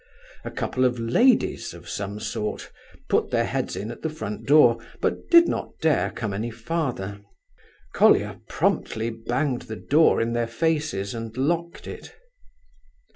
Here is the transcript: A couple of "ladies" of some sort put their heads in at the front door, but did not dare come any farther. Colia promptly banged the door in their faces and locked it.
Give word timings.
A 0.43 0.49
couple 0.49 0.83
of 0.83 0.97
"ladies" 0.97 1.75
of 1.75 1.87
some 1.87 2.19
sort 2.19 2.71
put 3.07 3.29
their 3.29 3.45
heads 3.45 3.75
in 3.75 3.91
at 3.91 4.01
the 4.01 4.09
front 4.09 4.47
door, 4.47 4.79
but 4.99 5.29
did 5.29 5.47
not 5.47 5.73
dare 5.79 6.09
come 6.09 6.33
any 6.33 6.49
farther. 6.49 7.21
Colia 7.93 8.41
promptly 8.49 9.11
banged 9.11 9.61
the 9.69 9.75
door 9.75 10.19
in 10.19 10.33
their 10.33 10.47
faces 10.47 11.13
and 11.13 11.37
locked 11.37 11.85
it. 11.85 12.15